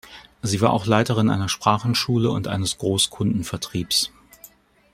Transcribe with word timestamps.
Sie 0.41 0.61
war 0.61 0.73
auch 0.73 0.87
Leiterin 0.87 1.29
einer 1.29 1.47
Sprachenschule 1.47 2.31
und 2.31 2.47
eines 2.47 2.79
Groß-Kundenvertriebs. 2.79 4.09